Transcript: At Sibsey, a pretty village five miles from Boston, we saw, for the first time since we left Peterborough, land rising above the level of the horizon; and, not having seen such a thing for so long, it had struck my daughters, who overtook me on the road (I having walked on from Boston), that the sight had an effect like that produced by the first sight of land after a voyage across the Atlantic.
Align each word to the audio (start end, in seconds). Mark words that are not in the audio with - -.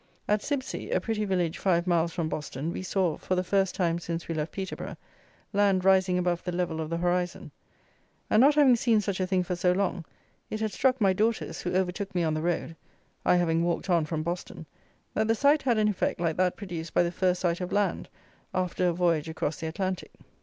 At 0.27 0.41
Sibsey, 0.41 0.89
a 0.89 0.99
pretty 0.99 1.25
village 1.25 1.59
five 1.59 1.85
miles 1.85 2.11
from 2.11 2.27
Boston, 2.27 2.71
we 2.71 2.81
saw, 2.81 3.19
for 3.19 3.35
the 3.35 3.43
first 3.43 3.75
time 3.75 3.99
since 3.99 4.27
we 4.27 4.33
left 4.33 4.51
Peterborough, 4.51 4.97
land 5.53 5.85
rising 5.85 6.17
above 6.17 6.43
the 6.43 6.51
level 6.51 6.81
of 6.81 6.89
the 6.89 6.97
horizon; 6.97 7.51
and, 8.27 8.41
not 8.41 8.55
having 8.55 8.75
seen 8.75 8.99
such 8.99 9.19
a 9.19 9.27
thing 9.27 9.43
for 9.43 9.55
so 9.55 9.71
long, 9.71 10.03
it 10.49 10.59
had 10.59 10.71
struck 10.71 10.99
my 10.99 11.13
daughters, 11.13 11.61
who 11.61 11.75
overtook 11.75 12.15
me 12.15 12.23
on 12.23 12.33
the 12.33 12.41
road 12.41 12.75
(I 13.25 13.35
having 13.35 13.63
walked 13.63 13.91
on 13.91 14.05
from 14.05 14.23
Boston), 14.23 14.65
that 15.13 15.27
the 15.27 15.35
sight 15.35 15.61
had 15.61 15.77
an 15.77 15.89
effect 15.89 16.19
like 16.19 16.35
that 16.37 16.57
produced 16.57 16.95
by 16.95 17.03
the 17.03 17.11
first 17.11 17.39
sight 17.39 17.61
of 17.61 17.71
land 17.71 18.09
after 18.55 18.87
a 18.87 18.93
voyage 18.93 19.29
across 19.29 19.59
the 19.59 19.67
Atlantic. 19.67 20.13